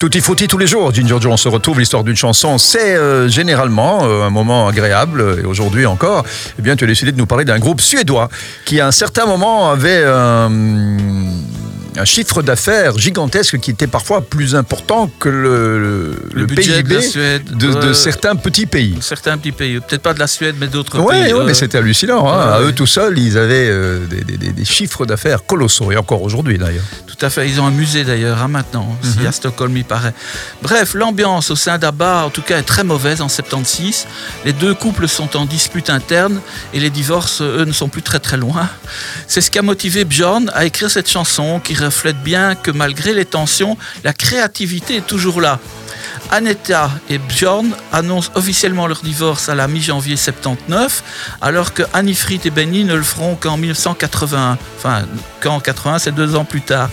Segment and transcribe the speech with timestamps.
[0.00, 3.26] Tutti frutti tous les jours, Ginger Joe, on se retrouve, l'histoire d'une chanson, c'est euh,
[3.26, 6.24] généralement euh, un moment agréable, et aujourd'hui encore,
[6.56, 8.28] eh bien tu as décidé de nous parler d'un groupe suédois
[8.64, 10.52] qui à un certain moment avait un,
[11.98, 17.02] un chiffre d'affaires gigantesque qui était parfois plus important que le, Le budget de PIB
[17.02, 18.96] Suède, de, certains petits pays.
[19.00, 21.32] Certains petits pays, peut-être pas de la Suède, mais d'autres Oui, pays.
[21.32, 22.28] euh, mais c'était hallucinant.
[22.32, 22.36] hein.
[22.50, 25.90] ouais, À eux tout seuls, ils avaient euh, des, des- des- des chiffres d'affaires colossaux,
[25.92, 26.84] et encore aujourd'hui d'ailleurs.
[27.06, 29.26] Tout à fait, ils ont un musée d'ailleurs hein, maintenant, Mhm.
[29.26, 30.14] à Stockholm il paraît.
[30.62, 34.06] Bref, l'ambiance au sein d'ABBA en tout cas est très mauvaise en 76.
[34.44, 36.40] Les deux couples sont en dispute interne
[36.72, 38.68] et les divorces, eux, ne sont plus très très loin.
[39.26, 43.12] C'est ce qui a motivé Bjorn à écrire cette chanson qui reflète bien que malgré
[43.12, 45.58] les tensions, la créativité est toujours là.
[46.30, 51.02] Anetta et Bjorn annoncent officiellement leur divorce à la mi-janvier 79,
[51.40, 54.58] alors que Annie-Frid et Benny ne le feront qu'en 1981.
[54.76, 55.02] Enfin,
[55.40, 56.90] qu'en 80, c'est deux ans plus tard.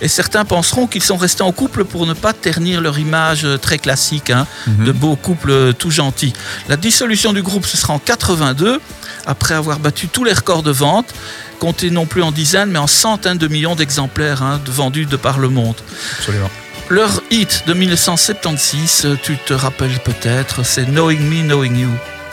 [0.00, 3.58] Et certains penseront qu'ils sont restés en couple pour ne pas ternir leur image euh,
[3.58, 6.32] très classique hein, de beaux couples euh, tout gentils.
[6.68, 8.80] La dissolution du groupe, ce sera en 82,
[9.26, 11.12] après avoir battu tous les records de vente,
[11.58, 15.38] comptés non plus en dizaines, mais en centaines de millions d'exemplaires hein, vendus de par
[15.38, 15.76] le monde.
[16.18, 16.50] Absolument.
[16.90, 21.90] Leur hit de 1976, euh, tu te rappelles peut-être, c'est Knowing Me, Knowing You.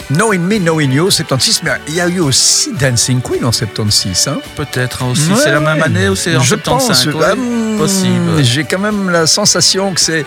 [0.09, 4.27] Knowing Me, Knowing You, 76, mais il y a eu aussi Dancing Queen en 76.
[4.27, 4.37] Hein.
[4.55, 5.29] Peut-être hein, aussi.
[5.29, 8.43] Ouais, c'est la même année ou c'est en je 75 pense, ouais, hmm, Possible.
[8.43, 10.25] J'ai quand même la sensation que c'est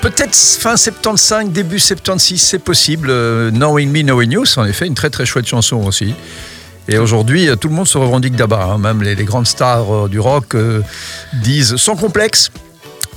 [0.00, 3.08] peut-être fin 75, début 76, c'est possible.
[3.10, 6.14] Euh, Knowing Me, Knowing You, c'est en effet une très très chouette chanson aussi.
[6.92, 8.64] Et aujourd'hui, euh, tout le monde se revendique d'Abba.
[8.64, 8.78] hein.
[8.78, 10.82] Même les, les grandes stars euh, du rock euh,
[11.32, 12.50] disent sans complexe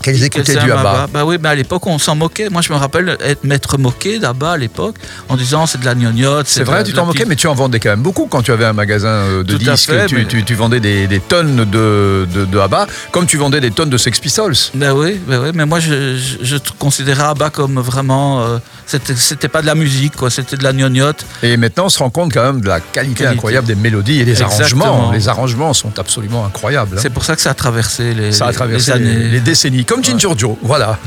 [0.04, 1.08] qu'elles écoutaient du Abba.
[1.12, 2.50] Bah oui, mais à l'époque, on s'en moquait.
[2.50, 4.96] Moi, je me rappelle être m'être moqué d'Abba à l'époque
[5.30, 6.46] en disant c'est de la gnognotte.
[6.48, 8.52] C'est vrai, tu t'en moquais, petite- mais tu en vendais quand même beaucoup quand tu
[8.52, 9.90] avais un magasin euh, de Tout disques.
[9.90, 13.38] fait, tu, mais- tu- tu vendais des, des tonnes de, de, de ABBA, comme tu
[13.38, 14.54] vendais des tonnes de Sex Pistols.
[14.76, 18.44] Bah oui, bah oui, mais moi, je, je, je considérais Abba comme vraiment.
[18.44, 20.30] euh, c'était c'était pas de la musique, quoi.
[20.30, 21.26] C'était de la gnognotte.
[21.42, 23.26] Et maintenant, on se rend compte quand même de la qualité, Qualité.
[23.38, 24.86] incroyable des mélodies et des Exactement.
[24.86, 25.12] arrangements.
[25.14, 26.98] Les arrangements sont absolument incroyables.
[26.98, 27.00] hein.
[27.02, 29.30] C'est pour ça que ça a traversé les, Ça a traversé les les, années.
[29.30, 30.56] les décennies, comme Ginger Joe.
[30.62, 30.98] Voilà.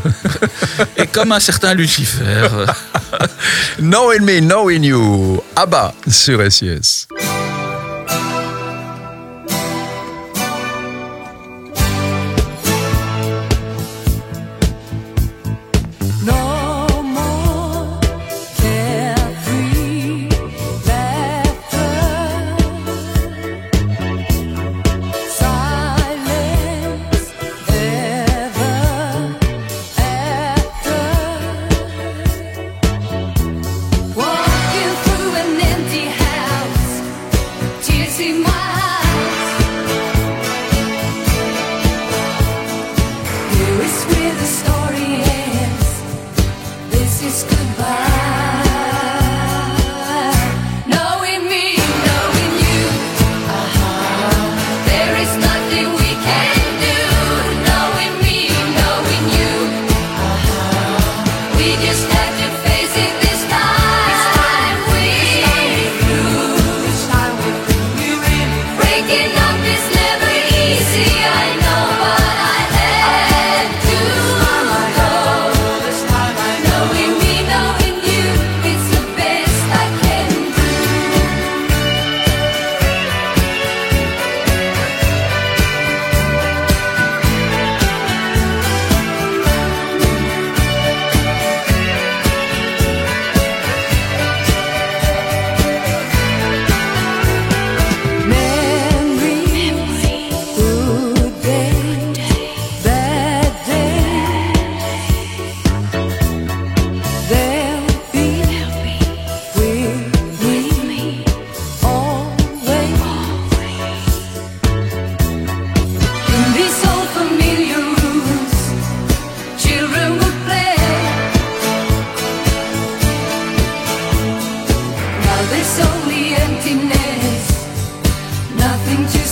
[0.97, 2.49] Et comme un certain Lucifer.
[3.81, 5.43] Knowing Me, Knowing You.
[5.57, 7.09] ABBA sur SIS.
[44.39, 46.03] The story ends.
[46.91, 48.06] This is goodbye.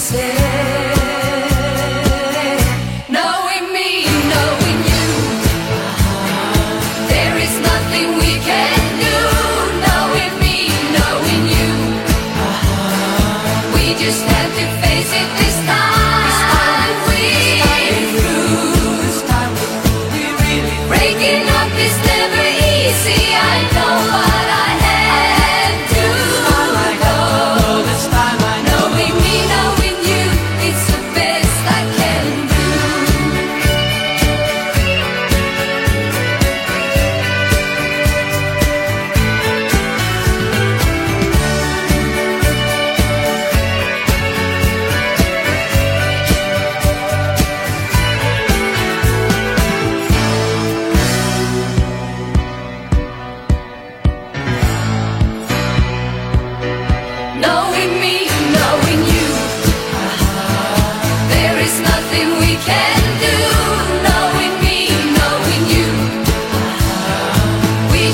[0.04, 0.43] say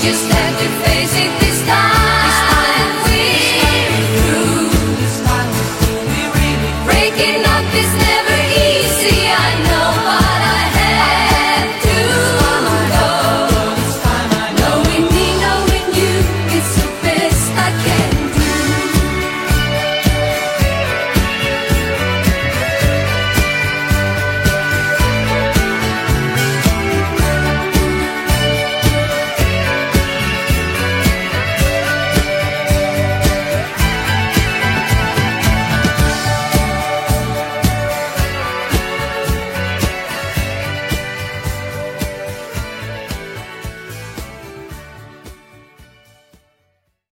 [0.02, 0.89] just had to